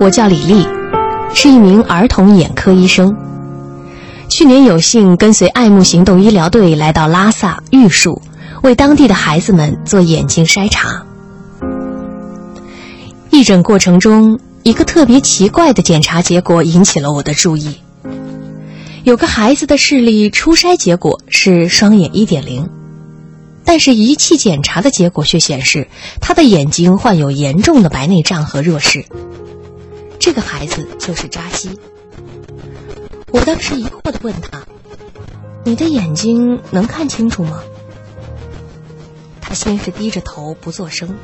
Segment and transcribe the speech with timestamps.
[0.00, 0.66] 我叫李丽，
[1.34, 3.16] 是一名儿童眼科医生。
[4.28, 8.22] 去年有幸跟随爱慕行动医疗队来到拉萨玉树，
[8.62, 11.04] 为当地的孩子们做眼睛筛查。
[13.30, 17.76] 义诊过程中，一个特别奇怪的检查结果引起了我的注意。
[19.04, 22.68] 有个孩子的视力初筛结果是双眼一点零，
[23.64, 25.88] 但是仪器检查的结果却显示
[26.20, 29.06] 他的眼睛患有严重的白内障和弱视。
[30.28, 31.70] 这个孩子就是扎西。
[33.30, 34.60] 我当时疑惑的问他
[35.64, 37.62] ：“你的眼睛能看清楚吗？”
[39.40, 41.16] 他先是低着头不作声，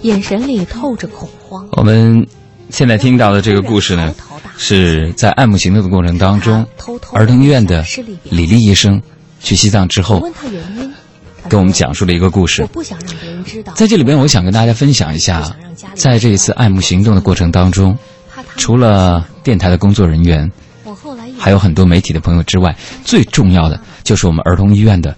[0.00, 1.68] 眼神里透着恐慌。
[1.72, 2.26] 我们
[2.70, 4.14] 现在听到的这个故事呢，
[4.56, 6.66] 是在爱慕行动的过程当中，
[7.12, 7.84] 儿童医院的
[8.22, 9.02] 李丽医生
[9.38, 10.26] 去西藏之后，
[11.50, 12.66] 跟我们讲述了一个故事。
[13.74, 15.54] 在这里边，我想跟大家分享一下，
[15.94, 17.98] 在这一次爱慕行动的过程当中。
[18.56, 20.50] 除了电台的工作人员，
[21.38, 25.14] 还有很多媒体的朋友之外，最重要的就是我们儿童医院的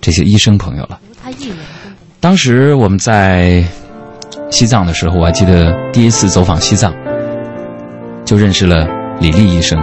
[0.00, 0.98] 这些医生朋友了。
[2.18, 3.64] 当时我们在
[4.50, 6.92] 西藏的时候，我还记得第一次走访西藏，
[8.24, 8.86] 就认识了
[9.20, 9.80] 李丽医生。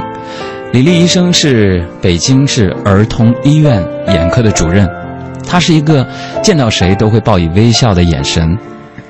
[0.73, 4.87] 李丽医生是北京市儿童医院眼科的主任，
[5.47, 6.05] 他是一个
[6.43, 8.55] 见到谁都会报以微笑的眼神，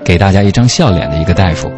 [0.05, 1.69] 给大家一张笑脸的一个大夫。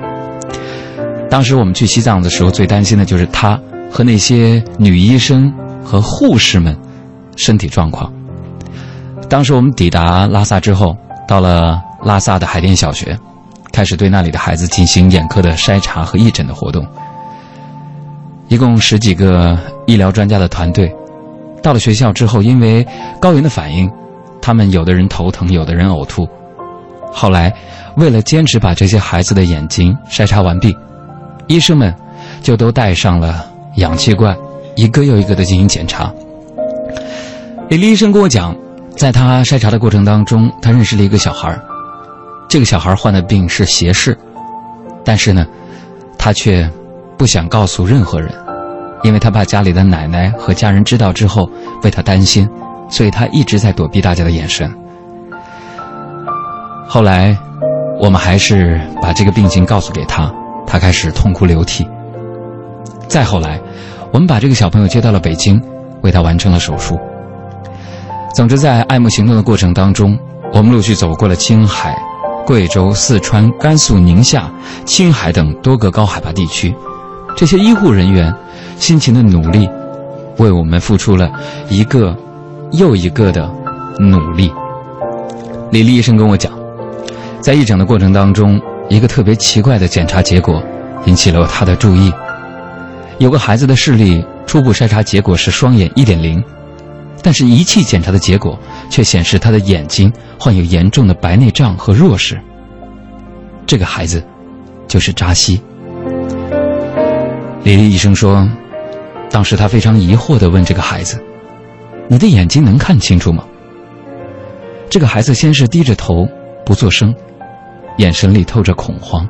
[1.29, 3.59] 当时我们去西藏的时候，最担心的就是他
[3.91, 6.75] 和那些女医生和护士们
[7.35, 8.11] 身体状况。
[9.29, 13.15] 当时我们抵达拉萨之后，到了拉萨的海淀小学，
[13.71, 16.83] 开始对那里的孩子进行眼科的筛查和义诊的活动。
[18.47, 19.55] 一共十几个
[19.85, 20.91] 医疗专家的团队，
[21.61, 22.83] 到了学校之后，因为
[23.21, 23.87] 高原的反应，
[24.41, 26.27] 他们有的人头疼，有的人呕吐。
[27.13, 27.53] 后来，
[27.97, 30.75] 为了坚持把这些孩子的眼睛筛查完毕。
[31.49, 31.91] 医生们
[32.43, 33.43] 就都带上了
[33.77, 34.37] 氧气罐，
[34.75, 36.13] 一个又一个的进行检查。
[37.69, 38.55] 李丽医生跟我讲，
[38.95, 41.59] 在他筛查的过程当中，他认识了一个小孩
[42.47, 44.15] 这个小孩患的病是斜视，
[45.03, 45.43] 但是呢，
[46.19, 46.69] 他却
[47.17, 48.31] 不想告诉任何人，
[49.01, 51.49] 因为他怕家里的奶奶和家人知道之后
[51.81, 52.47] 为他担心，
[52.91, 54.71] 所以他一直在躲避大家的眼神。
[56.87, 57.35] 后来，
[57.99, 60.31] 我们还是把这个病情告诉给他。
[60.69, 61.85] 他开始痛哭流涕。
[63.07, 63.59] 再后来，
[64.13, 65.59] 我们把这个小朋友接到了北京，
[66.03, 66.97] 为他完成了手术。
[68.35, 70.15] 总之，在爱慕行动的过程当中，
[70.53, 71.97] 我们陆续走过了青海、
[72.45, 74.47] 贵州、四川、甘肃、宁夏、
[74.85, 76.73] 青海等多个高海拔地区。
[77.35, 78.31] 这些医护人员
[78.77, 79.67] 辛勤的努力，
[80.37, 81.31] 为我们付出了
[81.67, 82.15] 一个
[82.73, 83.51] 又一个的
[83.99, 84.53] 努力。
[85.71, 86.53] 李丽医生跟我讲，
[87.41, 88.61] 在义诊的过程当中。
[88.89, 90.61] 一个特别奇怪的检查结果
[91.05, 92.11] 引起了他的注意。
[93.19, 96.43] 有个孩子的视力初步筛查结果是双眼一点零，
[97.21, 98.57] 但是仪器检查的结果
[98.89, 102.39] 却显示他的眼睛患有严重的白内障和弱视。
[103.65, 104.23] 这个孩子
[104.87, 105.61] 就是扎西。
[107.63, 108.49] 李丽医生说，
[109.29, 111.21] 当时他非常疑惑地问这个孩子
[112.09, 113.43] ：“你的眼睛能看清楚吗？”
[114.89, 116.27] 这个孩子先是低着头
[116.65, 117.13] 不作声。
[117.99, 119.27] 眼神里透着恐慌，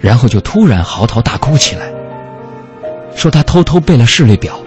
[0.00, 1.86] 然后就突然嚎啕大哭起来，
[3.14, 4.58] 说他偷偷背了视力表。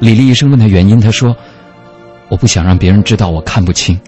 [0.00, 1.36] 李丽医生问他原因，他说
[2.28, 4.00] ：“我不想让别人知道我看不清，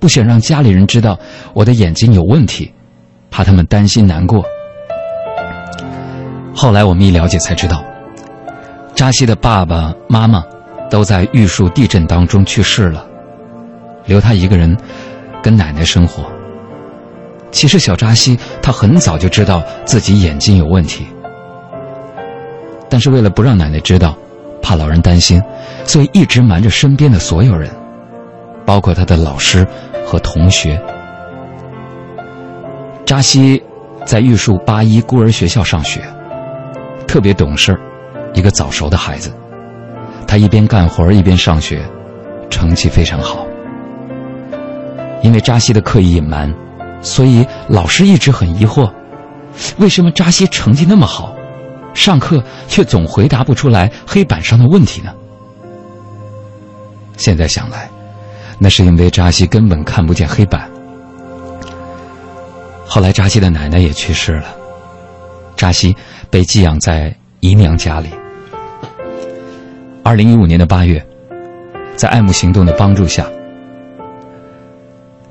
[0.00, 1.16] 不想让家里人知道
[1.52, 2.74] 我的眼睛有问题，
[3.30, 4.44] 怕他们担心难过。”
[6.52, 7.84] 后来我们一了解才知道，
[8.92, 10.42] 扎西的爸爸妈妈
[10.90, 13.06] 都在玉树地震当中去世了，
[14.04, 14.76] 留他一个人
[15.40, 16.24] 跟奶奶生活。
[17.54, 21.06] 其实小扎西他很早就知道自己眼睛有问题，
[22.90, 24.16] 但是为了不让奶奶知道，
[24.60, 25.40] 怕老人担心，
[25.84, 27.70] 所以一直瞒着身边的所有人，
[28.66, 29.64] 包括他的老师
[30.04, 30.82] 和同学。
[33.06, 33.62] 扎西
[34.04, 36.02] 在玉树八一孤儿学校上学，
[37.06, 37.78] 特别懂事
[38.34, 39.32] 一个早熟的孩子。
[40.26, 41.80] 他一边干活一边上学，
[42.50, 43.46] 成绩非常好。
[45.22, 46.52] 因为扎西的刻意隐瞒。
[47.04, 48.90] 所以老师一直很疑惑，
[49.78, 51.36] 为什么扎西成绩那么好，
[51.92, 55.12] 上课却总回答不出来黑板上的问题呢？
[57.16, 57.88] 现在想来，
[58.58, 60.68] 那是因为扎西根本看不见黑板。
[62.86, 64.46] 后来扎西的奶奶也去世了，
[65.56, 65.94] 扎西
[66.30, 68.08] 被寄养在姨娘家里。
[70.02, 71.04] 二零一五年的八月，
[71.96, 73.26] 在爱慕行动的帮助下。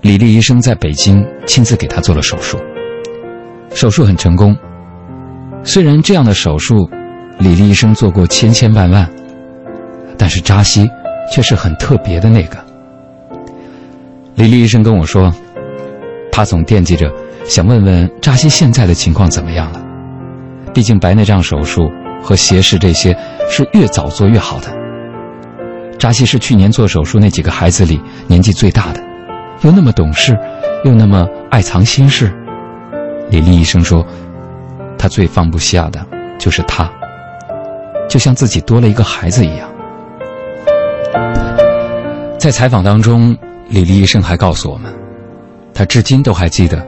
[0.03, 2.59] 李丽医生在北京亲自给他做了手术，
[3.73, 4.53] 手术很成功，
[5.63, 6.89] 虽然这样的手术，
[7.39, 9.09] 李丽医生做过千千万万，
[10.17, 10.89] 但是扎西
[11.31, 12.57] 却是很特别的那个。
[14.35, 15.33] 李丽医生跟我说，
[16.33, 17.09] 他总惦记着
[17.45, 19.81] 想问问扎西现在的情况怎么样了。
[20.73, 21.89] 毕竟白内障手术
[22.21, 23.17] 和斜视这些
[23.49, 24.67] 是越早做越好的。
[25.97, 29.01] 扎西是去年做手术那几个孩子里年纪最大的，
[29.63, 30.38] 又那么懂事，
[30.83, 32.31] 又那么爱藏心事。
[33.30, 34.06] 李丽医生说。
[34.95, 36.00] 他最放不下的
[36.39, 36.89] 就是他，
[38.07, 39.69] 就像自己多了一个孩子一样。
[42.39, 43.38] 在采访当中，
[43.68, 44.94] 李丽医生还告诉我们，
[45.74, 46.88] 他至今都还记得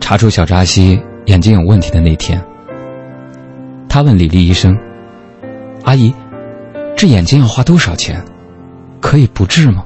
[0.00, 2.38] 查出小扎西眼睛有问题的那天。
[3.88, 4.78] 他问李丽医生
[5.84, 6.12] ：“阿姨，
[6.94, 8.22] 治眼睛要花多少钱？
[9.00, 9.82] 可以不治吗？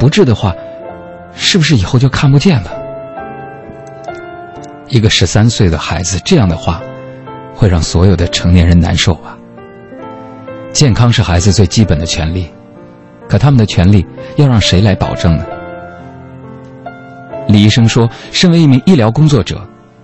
[0.00, 0.52] 不治的话，
[1.34, 2.70] 是不是以后就看不见了？”
[4.88, 6.80] 一个十三岁的孩子这样的话，
[7.54, 9.36] 会让所有的成年人难受吧？
[10.72, 12.48] 健康是孩子最基本的权利，
[13.28, 14.06] 可他们的权利
[14.36, 15.44] 要让谁来保证呢？
[17.48, 19.60] 李医生说：“身为一名医疗工作者，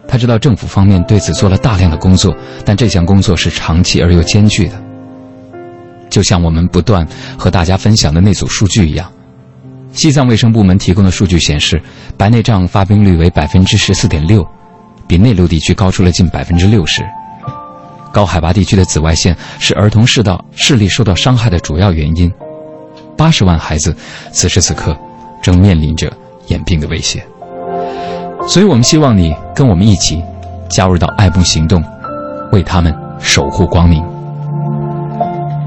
[0.08, 4.74] 他知道政府方面对此做了大量的工作，但这项工作是长期而又艰巨的。
[6.08, 7.06] 就像我们不断
[7.38, 9.10] 和大家分享的那组数据一样，
[9.96, 11.82] 西藏卫生部门提供的数据显示，
[12.16, 14.46] 白内障发病率为百分之十四点六。”
[15.08, 17.02] 比内陆地区高出了近百分之六十。
[18.12, 22.30] 高海拔地区的紫外线是儿童视道视力受到伤害的主要原因。
[23.16, 23.96] 八十万孩子
[24.32, 24.96] 此时此刻
[25.40, 26.12] 正面临着
[26.48, 27.24] 眼病的威胁。
[28.48, 30.22] 所以我们希望你跟我们一起
[30.68, 31.82] 加入到爱慕行动，
[32.52, 34.04] 为他们守护光明。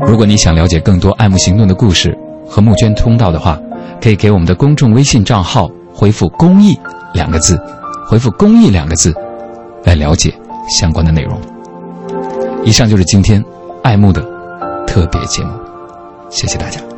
[0.05, 2.15] 如果你想了解更多爱慕行动的故事
[2.45, 3.57] 和募捐通道的话，
[4.01, 6.77] 可以给我们的公众微信账号回复“公益”
[7.13, 7.59] 两个字，
[8.07, 9.13] 回复“公益”两个字。
[9.85, 10.37] 来了解
[10.77, 11.39] 相关的内容。
[12.65, 13.43] 以上就是今天
[13.81, 14.21] 爱慕的
[14.85, 15.51] 特别节目，
[16.29, 16.88] 谢谢大家。